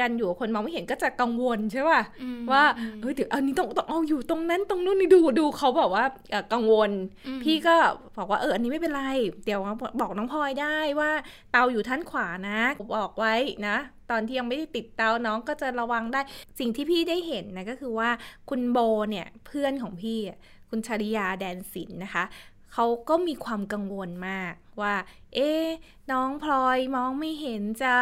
[0.00, 6.90] กันอยู่กับคนมองไม่เห็นก็จะกังวลใช่ป่ะอืมว่าอืมเฮ้ยเดี๋ยวอันนี้ต้องต้องเอาอยู่ตรงนั้นตรงนู้นนี่ดูดูเขาบอกว่าเอ่อกังวล
[7.26, 7.76] อืมพี่ก็
[8.16, 9.02] บอกว่าเอออันนี้ไม่เป็นไร
[9.44, 9.60] เดี๋ยว
[10.00, 11.10] บอกน้องพลอยได้ว่า
[11.52, 12.60] เตาอยู่ท่านขวานะ
[12.96, 13.34] บอกไว้
[13.68, 13.76] นะ
[14.10, 16.20] ตอนที่ยังไม่ได้ติดเตาน้องก็จะระวังได้
[16.58, 18.10] สิ่งที่พี่ได้เห็นนะก็คือว่า
[18.48, 18.78] คุณโบ
[19.10, 20.38] เนี่ยเพื่อนของพี่อะ
[20.70, 22.24] คุณชริยาแดนศิลป์นะคะ
[22.72, 24.94] เขาก็มีความกังวลมากว่า
[25.34, 25.66] เอ๊ะ
[26.12, 27.94] น้องพลอยมองไม่เห็นจะ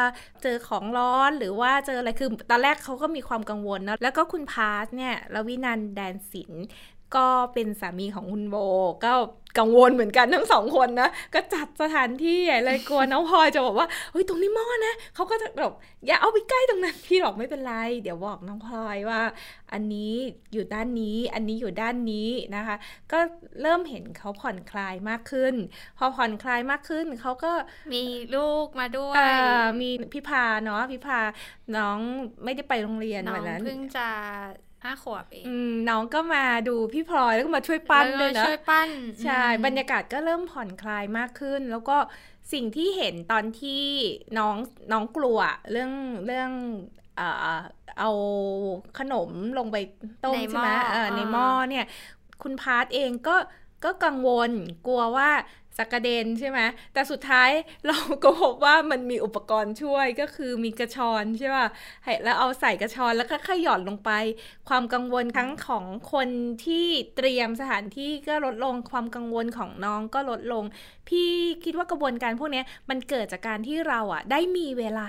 [0.42, 6.64] เจอของร้อนหรือว่าเจออะไรคือตอนแรกเขาก็มีความกังวลเนาะแล้วก็คุณพาสเนี่ยลวินันท์แดนศิลป์
[7.14, 8.56] ก็เป็นสามีของคุณโบ
[9.04, 9.12] ก็
[9.58, 15.72] กังวลเหมือนกันทั้งสองคนนะ ก็จัดสถานที่ใหญ่เลยกลัวน้องพลอยจะบอกว่าเฮ้ยตรงนี้หม้อนะเขาก็จะแบบ
[16.06, 19.20] อย่าเอาไปใกล้ตรงนั้นพี่บอกไม่เป็นไร เดี๋ยวบอกน้องพลอยว่า
[19.72, 20.12] อันนี้
[20.52, 22.76] อยู่ด้านนี้ อันนี้อยู่ด้านนี้นะคะ
[23.12, 23.18] ก็
[23.62, 25.54] เริ่มเห็นเขาผ่อนคลายมากขึ้น
[25.98, 27.52] พอผ่อนคลายมากขึ้นเขาก็
[27.92, 28.02] มี
[28.36, 29.28] ลูกมาด้วยเอ่
[29.62, 31.20] อมีพิพาเนาะพิพา
[31.76, 31.98] น้อง
[32.44, 34.08] ไม่ได้ไปโรงเรียนน้อวังนนั้นเพิ่งจะ
[34.86, 38.88] ห้าขวบเองอืมน้องก็มาดูพี่พลอยแล้วก็มาช่วยปั้นแล้ด้วยนะช่วยปั้น
[39.24, 41.96] ใช่อืมบรรยากาศก็เริ่มผ่อนคลายมากขึ้น แล้วก็
[42.52, 43.84] สิ่งที่เห็นตอนที่
[44.38, 44.56] น้อง
[44.92, 45.38] น้องกลัว
[45.70, 45.92] เรื่อง
[46.26, 46.50] เรื่อง
[47.16, 47.56] เอ่อ
[47.98, 48.10] เอา
[48.98, 49.76] ขนมลงไป
[50.24, 51.84] ต้มในหม้อใช่ไหมเออในอ่าหม้อเนี่ย
[52.42, 53.36] คุณพาร์ทเองก็
[53.84, 54.50] ก็กังวล
[54.86, 55.30] กลัวว่า
[55.78, 56.60] จะกระเด็นใช่ไหม
[56.92, 57.50] แต่สุดท้าย
[57.86, 61.66] เราก็พบว่ามันมีอุปกรณ์ช่วยก็คือมีกระชอนใช่ป่ะ
[62.24, 64.10] แล้วเอาใส่กระชอนแล้วก็ขย่อนลงไป
[64.68, 66.28] ความกังวลทั้งของคน
[66.66, 66.86] ที่
[67.16, 70.64] เตรียมสถานที่ก็ลดลงความกังวลของน้องก็ลดลง
[71.08, 71.30] พี่
[71.64, 75.08] คิดว่ากระบวนการพวกนี้มันเกิดจากการที่เราอะได้มีเวลา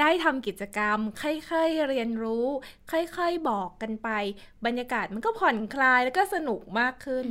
[0.00, 2.46] ได้ทำกิจกรรม ค่อยๆเรียนรู้
[2.92, 4.08] ค่อยๆบอกกันไป
[4.66, 7.26] บรรยากาศมันก็ผ่อนคลายแล้วก็สนุกมากขึ้น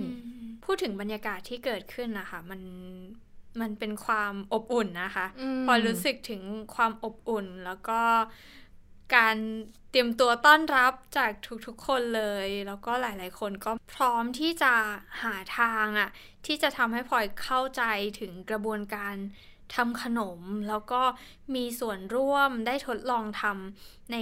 [0.65, 2.54] พูดถึงบรรยากาศที่เกิดขึ้นนะคะมัน
[3.61, 6.41] มันเป็นความอบอุ่นนะคะอืมพอรู้สึกถึง
[6.75, 8.01] ความอบอุ่นแล้วก็
[9.15, 9.37] การ
[9.89, 11.31] เตรียมตัวต้อนรับจาก
[11.65, 14.73] ทุกๆคนเลย แล้วก็หลายๆ คนก็พร้อมที่จะ
[15.23, 16.09] หาทางอะ
[16.45, 17.83] ที่จะทำให้พลอยเข้าใจ
[18.19, 19.15] ถึงกระบวนการ
[19.75, 20.39] ทำขนม
[20.69, 21.01] แล้วก็
[21.55, 24.17] มีส่วนร่วมได้ทดลองทำใน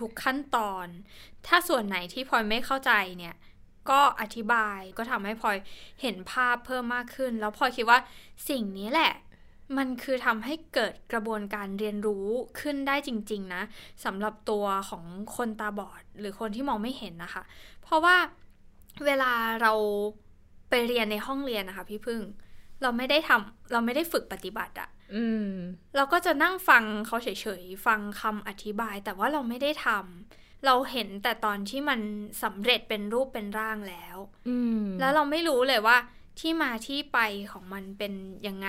[0.00, 0.86] ทุกๆขั้นตอน
[1.46, 3.34] ถ้าส่วนไหนที่พลอยไม่เข้าใจเนี่ย
[3.90, 5.56] ก็อธิบายก็ทำให้พลอย
[6.02, 7.98] เห็นภาพเพิ่มมากขึ้น แล้วพลอยคิดว่า
[8.48, 9.12] สิ่งนี้แหละ
[9.76, 12.26] มันคือทำให้เกิดกระบวนการเรียนรู้
[12.60, 13.62] ขึ้นได้จริง ๆ นะ
[14.04, 15.04] สำหรับตัวของ
[15.36, 17.42] คนตาบอด หรือคนที่มองไม่เห็นนะคะ
[17.82, 18.16] เพราะว่า
[19.04, 19.72] เวลาเรา
[20.70, 22.20] ไปเรียนในห้องเรียนนะคะ พี่พึ่ง
[22.82, 25.52] เราไม่ได้ทำเราไม่ได้ฝึกปฏิบัติอะอืม
[25.96, 27.28] เราก็จะนั่งฟังเขาเฉ
[27.60, 32.00] ยๆ ฟังคำอธิบาย แต่ว่าเราไม่ได้ทำ เราเห็นแต่ตอนที่มัน
[32.42, 34.16] สำเร็จเป็นรูปเป็นร่างแล้ว
[34.48, 35.96] อืมแล้วเราไม่รู้เลยว่า
[36.40, 37.18] ที่มาที่ไป
[37.52, 38.12] ของมันเป็น
[38.46, 38.68] ยังไง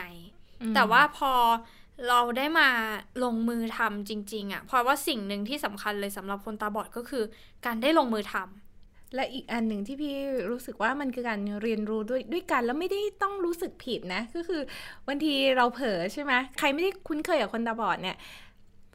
[0.61, 1.33] อืมแต่ว่าพอ
[2.09, 2.69] เราได้มา
[3.23, 7.23] ลงมือทำจริง ๆอะ่ะเพราะว่าสิ่งหนึ่งที่สำคัญเลยสำหรับคนตาบอดก็คือ
[7.65, 10.13] การได้ลงมือทำและอีกอันหนึ่งที่พี่
[10.51, 14.61] รู้สึกว่ามันคือการเรียนรู้ด้วยด้วยกันแล้วไม่ได้ต้องรู้สึกผิดนะ ก็คือ
[15.07, 18.17] บางทีเราเผลอใช่ไหมใครไม่ได้คุ้นเคยกับคนตาบอดเนี่ย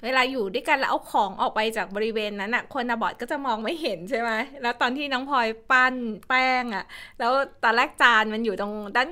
[0.04, 4.30] เวลาอยู่ด้วยกันแล้วเอาของออกไปจากบริเวณนั้นอะคนตาบอดก็จะมองไม่เห็นใช่ไหม
[4.62, 5.94] แล้วตอนที่น้องพลอยปั้น
[6.28, 6.84] แป้งอะ
[7.18, 7.32] แล้ว
[7.64, 9.08] ตอนแรกจานมันอยู่ตรงด้าน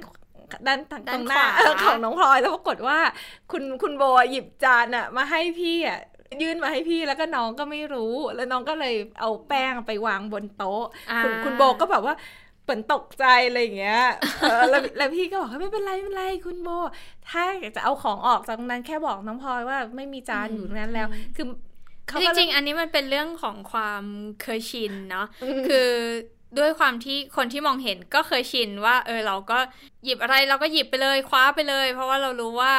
[0.66, 1.44] ด้านทางตรงหน้า
[1.86, 2.98] ของน้องพลอยแล้วปรากฏว่า
[3.52, 6.00] คุณคุณโบหยิบจานอะมาให้พี่อะ
[6.42, 10.84] ยื่นมาให้พี่แล้วก็น้องก็ไม่รู้ แล้วน้องก็เลยเอาแป้งไปวางบนโต๊ะ
[11.22, 12.14] คุณคุณโบก็แบบว่า
[12.64, 14.02] เหมือนตกใจอะไรอย่างเงี้ย
[14.42, 16.68] เออแล้วแล้วพี่ก็บอกว่าไม่เป็นไรไม่เป็นไรคุณโบ
[17.28, 21.46] ถ้าอยากจะเอาของออกจากตรงนั้นแค่บอกน้องพลอยว่าไม่มีจานอยู่ตรงนั้นแล้ว คือ
[22.08, 24.02] เขาจก็ริงๆอันนี้มันเป็นเรื่องของความ
[24.42, 25.90] เคยชินเนาะอืมคือ
[26.58, 29.58] ด้วยความที่คนที่มองเห็นก็เคยชินว่า เออเราก็
[30.04, 32.74] หยิบอะไรเราก็หยิบไปเลยคว้าไปเลย เพราะว่าเรารู้ว่า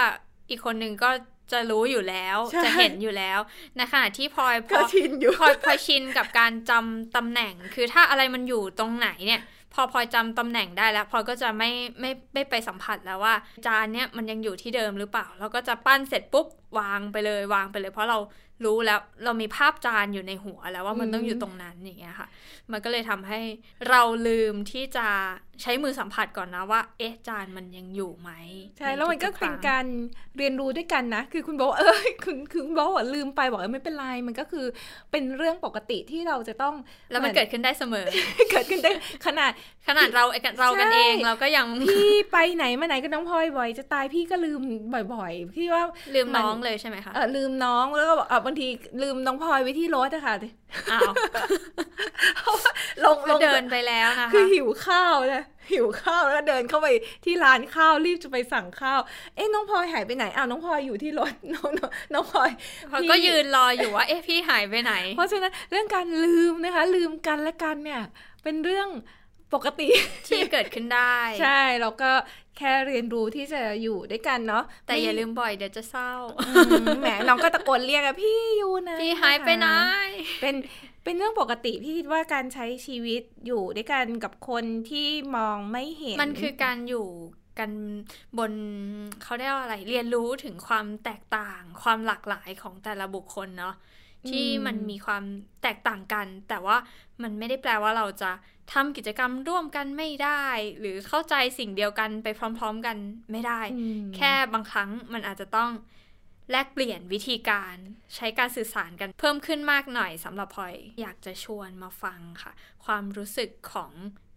[0.49, 1.09] อีกคนหนึ่งก็
[1.51, 3.39] จะรู้อยู่แล้วจะเห็นอยู่แล้ว
[3.75, 9.41] ในขณะที่พลอยพก็อชินอยู่พลอยพลอยชินกับการจำตำแหน่ง คือถ้าอะไรมันอยู่ตรงไหนเนี่ย
[9.75, 13.33] พอพลอยจำตำแหน่งได้แล้วพลอยก็จะไม่ไม่ไม่ไปสัมผัสแล้วว่า
[13.65, 16.45] จานเนี่ยมันยังอยู่ที่เดิมหรือเปล่า แล้วก็จะปั้นเสร็จปุ๊บ
[16.77, 18.19] วางไปเลยวางไปเลย เพราะเรา
[18.65, 22.27] รู้แล้วเรามีภาพจานอยู่ในหัวแล้วว่ามันต้องอยู่ตรงนั้นอย่างเงี้ยค่ะ
[22.71, 23.39] มันก็เลยทำให้
[23.89, 25.07] เราลืมที่จะ
[25.61, 28.31] ใช้มือสัมผัสก่อนนะว่า เอ๊ะจานมันยังอยู่ไหม
[28.77, 29.85] ใช่แล้วมันก็ทุๆคเป็นรั้งการ
[30.37, 34.65] เรียนรู้ด้วยกันนะ คือคุณบอกว่าเออคุณคือคุณบอกว่าลืมไปบอกเออไม่เป็นไรมันก็คือ
[35.11, 36.75] เป็นเรื่องปกติที่เราจะต้อง
[37.11, 38.07] แล้วมันหเกิดขึ้นได้เสมอ
[38.51, 38.91] เกิดขึ้นได้
[39.25, 39.51] ขนาด
[39.87, 40.23] ขนาดเรา
[40.59, 44.61] เรากันเองใช่เราก็ยังพี่ไปไหนมาไหนก็น้องพลอยบ่อยจะตายพี่ก็ลืม
[45.13, 45.83] บ่อย ๆ พี่ว่า
[46.15, 48.67] ลืมน้องเลยใช่ไหมคะเออลืมน้องแล้วก็บอกเออบางที
[49.01, 50.35] ลืมน้องพลอยไว้ที่รถอะค่ะ
[50.91, 51.11] อ้าว
[53.05, 56.87] ลงลงเดินไปแล้วนะคะคือหิวข้าวนะหิวข้าวแล้วก็เดินเข้าไป
[57.25, 58.99] ที่ร้านข้าวรีบจะไปสั่งข้าว
[59.35, 62.49] เอ๊ะน้องพลอยหายไปไหนอ้าวน้องพลอยอยู่ที่รถน้องน้องน้องพลอย
[62.89, 68.01] พลอยก็ยืนรออยู่ว่าเอ๊ะพี่หายไปไหน เพราะฉะนั้นเรื่องการลืมนะคะ ลืมกันและกันเนี่ย
[68.43, 68.89] เป็นเรื่อง
[69.53, 69.87] ปกติ
[70.27, 72.11] ที่เกิดขึ้นได้ ใช่เราก็
[72.57, 76.11] แค่เรียนรู้ที่จะอยู่ด้วยกันเนาะแต่อย่าลืมบ่อยเดี๋ยวจะเศร้า
[76.47, 79.67] อืมแหมน้องก็ตะโกนเรียกอะพี่อยู่นะพี่หายไปไหน
[80.41, 80.55] เป็น
[81.03, 87.07] เป็นเรื่องปกติพี่คิดว่าการใช้ชีวิตอยู่ด้วยกันกับคนที่มองไม่เห็น มันคือการอยู่
[87.59, 87.71] กัน
[88.37, 88.51] บน
[89.23, 93.75] เขาเรียกว่าอะไร เรียนรู้ถึงความแตกต่าง ความหลากหลายของแต่ละบุคคลเนาะ
[94.31, 95.23] ที่มันมีความ
[95.63, 96.77] แตกต่างกัน แต่ว่า
[97.21, 98.31] มันไม่ได้แปลว่าเราจะ
[98.73, 100.45] ทำกิจกรรมร่วมกันไม่ได้
[100.79, 102.97] หรือเข้าใจสิ่งเดียวกันไปพร้อม ๆ กัน
[103.31, 105.71] ไม่ได้อืมแค่บางครั้งมันอาจจะต้อง
[106.51, 107.75] แลกเปลี่ยนวิธีการ
[108.15, 112.51] ใช้การสื่อสารกันเพิ่มขึ้นมากหน่อยสำหรับพลอยอยากจะชวนมาฟังค่ะ
[112.85, 113.91] ความรู้สึกของ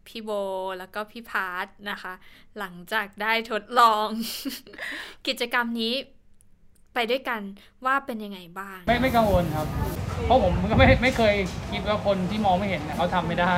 [0.07, 0.31] พี่โบ
[0.79, 2.15] แล้วก็พี่พาร์ทนะคะ
[2.59, 4.09] หลังจากได้ทดลอง
[5.27, 5.95] กิจกรรมนี้
[6.95, 7.41] ไปด้วยกัน
[7.87, 9.67] ว่าเป็นยังไงบ้าง ไม่ไม่กังวลครับ
[10.25, 11.35] เพราะผมก็ไม่ไม่เคย
[11.73, 13.57] คิดว่าคนที่มองไม่เห็นเนี่ยเขาทำไม่ได้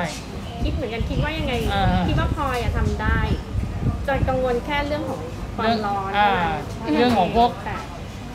[0.65, 3.19] คิดเหมือนกันคิดว่ายังไง อ่า คิดว่าพลอยอะทำได้
[4.09, 5.21] จะกังวลแค่เรื่องของ
[5.57, 6.31] ความเรื่องร้อนอ่า
[6.79, 7.77] เท่านั้นเรื่องของพวกแต่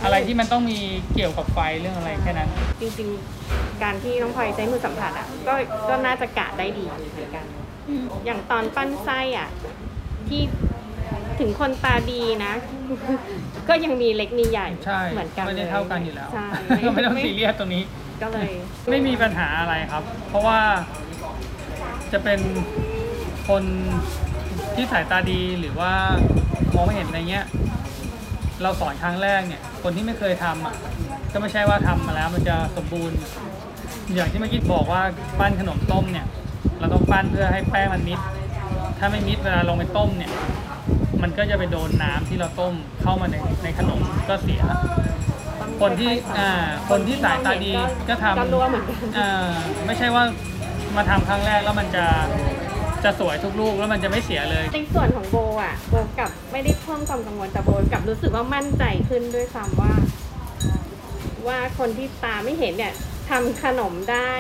[0.03, 0.79] อะไรที่มันต้องมี
[1.13, 2.49] เกี่ยวกับไฟเรื่องอะไรแค่นั้น
[2.81, 5.53] จริงๆ การที่น้องพลอยใช้มือสัมผัสอะก็
[5.89, 7.45] ก็น่าจะกะได้ดีเหมือนกัน
[8.25, 9.49] อย่างตอนปั้นไส้อะ
[10.29, 10.41] ที่
[11.39, 12.53] ถึงคนตาดีนะ
[13.69, 16.47] ก็ยังมีเล็กมีใหญ่ใช่เหมือนกันไม่ได้ลยเท่ากันอยู่แล้วใช่
[16.85, 17.83] ก็ไม่ต้องซีเรียสตรงนี้
[18.21, 18.49] ก็เลย
[18.89, 20.59] ไม่มีปัญหาอะไรครับ เพราะว่า
[22.13, 22.39] จะเป็น
[23.49, 23.63] คน
[24.75, 25.91] ที่สายตาดีหรือว่า
[26.75, 27.45] มองไม่เห็นอะไรเงี้ย
[28.61, 30.75] เราสอนครั้งแรกเนี่ย คนที่ไม่เคยทำอะ
[31.33, 33.17] ก็ไม่ใช่ว่าทำมาแล้วมันจะสมบูรณ์
[34.13, 35.01] อย่างที่เมื่อกี้บอกว่า
[35.39, 36.25] ปั้นขนมต้มเนี่ย
[36.79, 38.19] เราต้องปั้นเพื่อให้แป้งมันมิด
[38.99, 40.31] ถ้าไม่มิดเวลาลงไปต้มเนี่ย
[41.23, 44.61] มันก็จะไปโดนน้ำที่เราต้มเข้ามาในในขนมก็เสีย
[45.81, 46.51] คนที่อ่า
[46.89, 47.73] คนที่สายตาดี
[48.09, 49.53] ก็ทำก็รู้ว่าเหมือนกันอ่า
[49.85, 50.23] ไม่ใช่ว่า
[50.95, 52.05] มาทำครั้งแรกแล้วมันจะ
[53.03, 59.93] จะสวยทุกลูกแล้วมันจะไม่เสียเลย ในส่วนของโบอะโบกลับไม่ได้เพิ่มความกังวลแต่โบกลับรู้สึกว่ามั่นใจขึ้นด้วยซ้ำว่า
[61.47, 62.93] ว่าคนที่ตาไม่เห็นเนี่ย
[63.29, 64.31] ทำขนมได้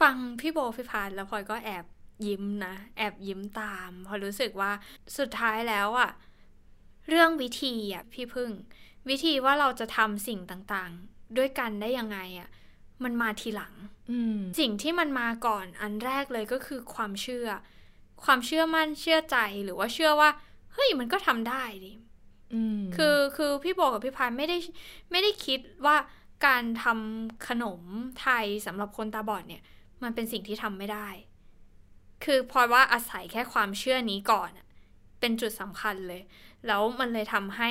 [0.00, 1.84] ฟังพี่โบพี่พานแล้วพลอยก็แอบ
[2.26, 4.72] ยิ้มนะ แอบยิ้มตามเพอรู้สึกว่า
[5.18, 6.10] สุดท้ายแล้วอะ
[7.08, 8.50] เรื่องวิธีอะพี่พึ่ง
[9.08, 12.48] วิธีว่าเราจะทำสิ่งต่างๆ ด้วยกันได้ยังไงอะ
[13.04, 13.74] มันมาทีหลัง
[14.10, 17.48] อืมสิ่งที่มันมาก่อนอันแรกเลยก็คือความเชื่อ
[18.24, 20.30] ความเชื่อมั่นเชื่อใจหรือว่าเชื่อว่า
[20.72, 21.92] เฮ้ยมันก็ทำได้ดิ
[22.54, 24.56] อืมคือคือพี่โบกับพี่พายไม่ได้
[25.10, 25.96] ไม่ได้คิดว่า
[26.46, 27.82] การทำขนม
[28.20, 29.62] ไทยสำหรับคนตาบอดเนี่ย
[30.02, 31.08] มันเป็นสิ่งที่ทำไม่ได้
[32.24, 34.50] คือพอยว่าอาศัยแค่ความเชื่อนี้ก่อน
[35.20, 36.22] เป็นจุดสำคัญเลย
[36.66, 37.70] แล้วมันเลยทำให้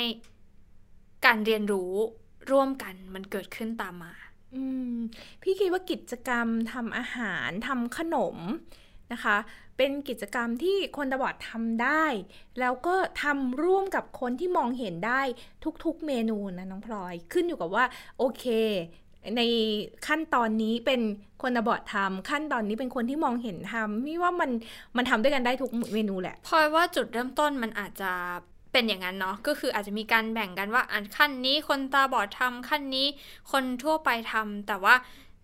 [1.25, 1.93] การเรียนรู้
[2.51, 4.13] ร่วมกันมันเกิดขึ้นตามมา
[4.55, 4.95] อืม
[5.41, 8.37] พี่คิดว่ากิจกรรมทำอาหารทำขนม
[9.13, 9.37] นะคะ
[9.77, 12.05] เป็นกิจกรรมที่คนตาบอดทำได้
[12.59, 15.21] แล้วก็ทำร่วมกับคนที่มองเห็นได้
[15.83, 17.85] ทุกๆเมนูนะน้องพลอย ขึ้นอยู่กับว่า
[18.17, 18.45] โอเค
[19.37, 19.41] ใน
[20.07, 21.01] ขั้นตอนนี้เป็น
[21.41, 24.51] คนตาบอดทำขั้นตอนนี้เป็นคนที่มองเห็นทำมี่ว่ามัน
[24.97, 28.11] มันทำด้วยกันได้ทุกเมนูแหละพลอยว่าจุดเริ่มต้นมันอาจจะ
[28.71, 33.07] เป็นอย่างนั้นเนาะก็คืออาจจะมีการแบ่งกันว่าอันขั้นนี้คนตาบอดทำขั้นนี้
[33.51, 34.95] คนทั่วไปทำแต่ว่า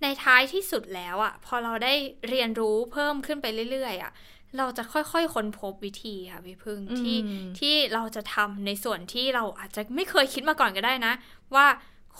[0.01, 1.93] ในท้ายที่สุดแล้วอะพอเราได้
[2.29, 4.11] เรียนรู้เพิ่มขึ้นไปเรื่อยๆอะ
[4.57, 7.17] เราจะค่อยๆค้นพบวิธีค่ะพี่พึ่งอืมที่
[7.59, 11.13] ที่เราจะทำในส่วนที่เราอาจจะไม่เคยคิดมาก่อนก็ได้นะ
[11.55, 11.65] ว่า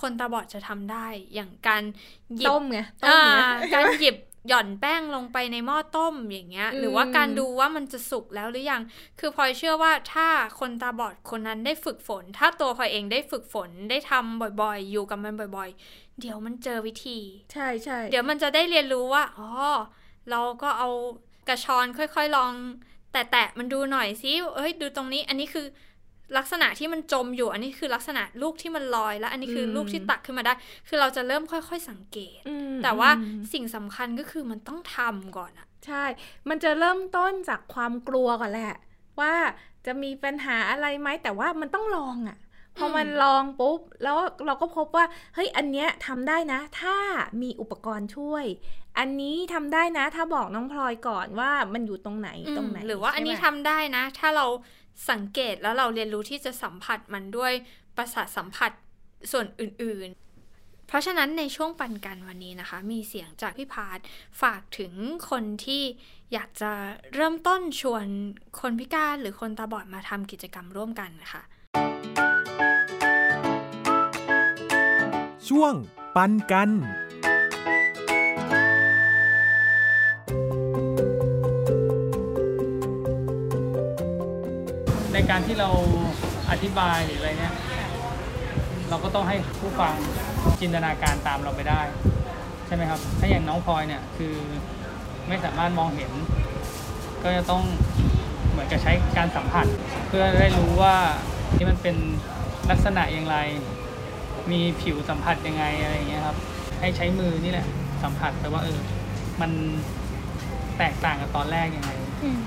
[0.02, 1.84] คนตาบอดจะทำได้ อย่างการ
[2.36, 3.40] หยิบต้มไงต้มอ่าไง
[3.74, 8.82] การหยิบหย่อนแป้งลงไปในหม้อต้มอย่างเงี้ยอืมหรือว่าการดูว่ามันจะสุกแล้วหรือยัง
[9.20, 10.28] คือพลอยเชื่อว่าถ้า
[10.60, 17.20] คนตาบอดคนนั้นได้ฝึกฝน ถ้าตัวพลอยเองได้ฝึกฝนได้ทำบ่อยๆ อยู่กับมันบ่อย ๆ เดี๋ยวมันเจอวิธี
[17.54, 19.50] ใช่ใช่เดี๋ยวมันจะได้เรียนรู้ว่าอ๋อ
[20.30, 20.90] เราก็เอา
[21.48, 22.52] กระชอนค่อยๆลอง
[23.12, 25.66] แตะๆมันดูหน่อยสิเอ้ยดูตรงนี้ อันนี้คือ
[26.38, 30.54] ลักษณะที่มันจมอยู่ อันนี้คือลักษณะลูกที่มันลอย แล้วอันนี้คืออมลูกที่ตักขึ้นมาได้
[30.88, 36.04] คือเราจะเริ่มค่อยๆสังเกตอืมแต่ว่าอืมสิ่งสำคัญก็คือมันต้องทำก่อนอะใช่
[36.50, 38.76] มันจะเริ่มต้นจากความกลัวก่อนแหละ
[39.20, 39.34] ว่า
[39.86, 42.38] จะมีปัญหาอะไรไหมแต่ว่ามันต้องลองอะ่ะ
[42.78, 46.96] พอมันลองปุ๊บ แล้วเราก็พบว่า เฮ้ย อันเนี้ยทำได้นะ ถ้า
[47.41, 48.46] มีอุปกรณ์ช่วย
[49.00, 54.46] อันนี้ทำได้นะ ถ้าบอกน้องพลอยก่อนว่ามันอยู่ตรงไหนตรงไหน หรือว่าอันนี้ใช่ทำไหมได้นะ ถ้าเรา
[55.10, 57.54] สังเกตแล้วเราเรียนรู้ที่จะสัมผัสมันด้วย
[57.98, 58.72] ประสาทสัมผัส
[59.32, 64.00] ส่วนอื่นๆ เพราะฉะนั้นในช่วงปันกันวันนี้นะคะ มีเสียงจากพี่พาร์ท
[64.42, 64.94] ฝากถึง
[65.30, 65.84] คนที่
[66.34, 66.72] อยากจะ
[67.16, 68.06] เริ่มต้นชวน
[68.60, 71.42] คนพิการหรือคนตาบอดมาทำกิจกรรมร่วมกันนะคะ
[75.50, 75.74] ช่วง
[76.16, 76.70] ปันกัน
[85.30, 85.70] การที่เรา
[86.52, 87.54] อธิบายหรืออะไรเนี่ย
[88.90, 89.94] เราก็ต้องให้ผู้ฟัง
[90.62, 91.82] จินตนาการตามเราไปได้
[92.66, 94.34] ใช่ไหมครับ ถ้าอย่างน้องพลอยเนี่ยคือ
[95.28, 96.12] ไม่สามารถมองเห็น
[97.24, 97.64] ก็จะต้อง
[98.52, 99.66] เหมือนกับใช้การสัมผัส
[100.08, 100.96] เพื่อได้รู้ว่า
[101.56, 101.96] ที่มันเป็น
[102.70, 103.38] ลักษณะอย่างไร
[104.52, 106.38] มีผิวสัมผัสยังไงอะไรอย่างเงี้ยครับ
[106.80, 107.68] ให้ใช้มือนี่แหละ
[108.04, 108.80] สัมผัสไปว่าเออ
[109.42, 109.52] มัน
[110.78, 111.92] แตกต่างกับตอนแรกยังไง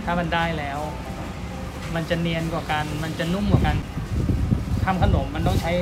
[0.04, 0.78] ถ้ามันได้แล้ว
[1.94, 3.76] มันจะเนียนกว่ากัน มันจะนุ่มกว่ากัน
[4.84, 5.72] ทำขนมมันต้องใช้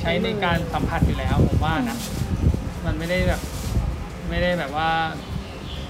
[0.00, 1.98] ใช้ในการสัมผัสอยู่แล้วผมว่านะ
[2.86, 3.40] มันไม่ได้แบบ
[4.28, 4.90] ไม่ได้แบบว่า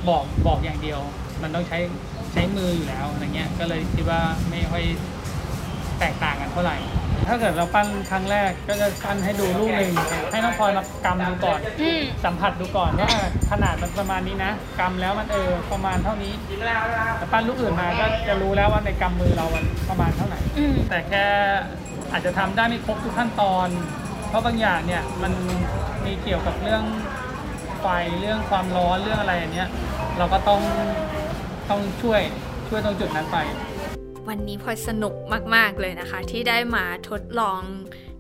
[0.09, 1.01] บอกบอกอย่างเดียว
[1.42, 1.79] มันต้องใช้
[2.33, 4.85] ใช้มืออยู่แล้วอะไรเงี้ยก็เลยคิดว่าไม่ค่อย
[5.99, 6.77] แตกต่างกันเท่าไหร่
[7.29, 9.93] ถ้าเกิดเราปั้นครั้งแรกก็จะปั้นให้ดูลูกหนึ่ง
[10.31, 11.59] ให้น้องพลอยมากำดูก่อน
[12.25, 13.11] สัมผัสดูก่อนว่า
[13.51, 16.33] ขนาดมันประมาณนี้นะกำแล้วมันเออประมาณเท่านี้
[17.19, 20.41] แต่ปั้นลูกอื่นมาก็จะรู้แล้วว่าในกำมือเรามันประมาณเท่าไหร่
[20.88, 21.25] แต่แค่
[22.12, 23.69] อาจจะทำได้ไม่ครบทุกขั้นตอน
[24.29, 25.33] เพราะบางอย่างเนี่ยมัน
[26.05, 26.85] มีเกี่ยวกับเรื่อง
[27.81, 27.87] ไฟ
[28.21, 29.69] เรื่องความร้อนเรื่องอะไรอย่างเนี้ย
[30.19, 30.61] เราก็ต้อง
[31.71, 32.21] ต้องช่วย
[32.69, 33.68] ช่วยตรงจุดนั้นไปโบ
[34.29, 35.14] วันนี้พลอยสนุก
[35.55, 37.62] มาก ๆ เลยนะคะ ที่ได้มาทดลอง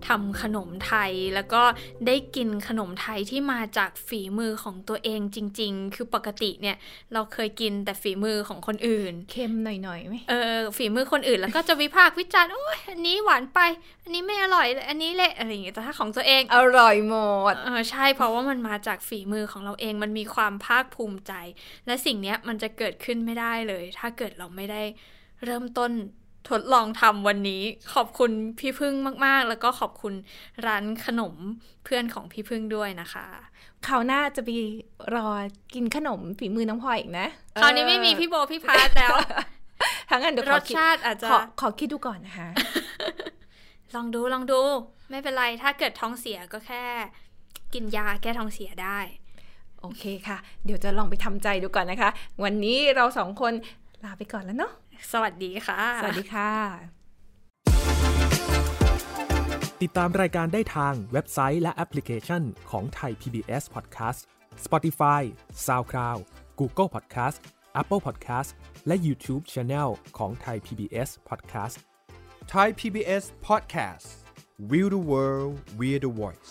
[0.08, 1.62] ทำขนมไทย แล้วก็
[2.06, 6.76] ได้กินขนมไทยที่มาจากฝีมือของตัวเองจริง ๆ คือปกติเนี่ย
[7.12, 13.60] เราเคยกินแต่ฝีมือของคนอื่น เค็มหน่อยๆไหมเออฝีมือคนอื่นแล้วก็จะวิพากษ์วิจารณ์โอ้ยอันนี้หวานไป
[14.02, 17.16] อันนี้ไม่อร่อยเลยอันนี้เละอะไรอย่างเงี้ยแต่ถ้าของตัวเองอร่อยหม
[17.52, 21.32] ดเออใช่เพราะว่ามันมาจากฝีมือของเราเองมันมีความภาคภูมิใจ
[21.86, 24.82] และสิ่งเนี้ยมันจะเกิดขึ้นไม่ได้เลย ถ้าเกิดเราไม่ได้
[25.44, 25.90] เริ่มต้น
[26.48, 27.62] ทดลองทำวันนี้
[27.94, 28.94] ขอบคุณพี่พึ่ง
[29.26, 30.14] มาก ๆ แล้วก็ขอบคุณ
[30.66, 31.34] ร้านขนม
[31.84, 33.26] เพื่อนของพี่พึ่งด้วยนะคะ
[33.86, 34.48] คราวหน้าจะไป
[35.14, 35.28] รอ
[35.74, 37.26] กินขนมฝีมือน้องพลอยอีกนะ
[37.60, 39.14] คราวนี้ไม่มีพี่โบพี่พาร์ทแล้ว
[40.10, 42.48] ทั้งนั้นเดี๋ยวขรอสคิดชาติอาจจะขอขอคิดดูก่อนนะคะ
[43.94, 44.60] ลองดูลองดู
[45.10, 46.84] ไม่เป็นไรถ้าเกิดท้องเสียก็แค่
[47.74, 48.98] กินยาแก้ท้องเสียได้
[49.80, 52.10] โอเคค่ะ เดี๋ยวจะลองไปทำใจดูก่อนนะคะ
[52.44, 53.52] วันนี้เราสองคน
[54.04, 54.72] ลาไปก่อนแล้วเนาะ
[55.12, 56.50] สวัสดีค่ะ สวัสดีค่ะ
[59.82, 64.20] ติดตามรายการได้ทางเว็บไซต์และแอปพลิเคชันของไทย PBS Podcast
[64.64, 65.22] Spotify
[65.66, 66.20] SoundCloud
[66.60, 67.36] Google Podcast
[67.80, 68.50] Apple Podcast
[68.86, 71.76] และ YouTube Channel ของไทย PBS Podcast
[72.52, 74.06] Thai PBS Podcast
[74.70, 76.50] We the World We the Voice